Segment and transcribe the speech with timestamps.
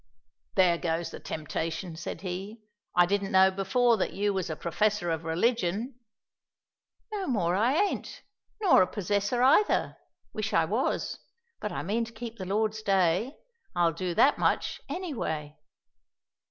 [0.55, 2.63] "There goes the temptation," said he.
[2.95, 5.99] "I didn't know before that you was a professor of religion."
[7.11, 8.23] "No more I ain't,
[8.59, 9.97] nor a possessor either;
[10.33, 11.19] wish I was;
[11.59, 13.37] but I mean to keep the Lord's day;
[13.75, 15.59] I'll do that much, any way."